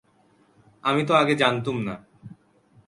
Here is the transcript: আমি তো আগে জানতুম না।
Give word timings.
আমি 0.83 1.01
তো 1.05 1.13
আগে 1.13 1.33
জানতুম 1.35 1.77
না। 1.81 1.95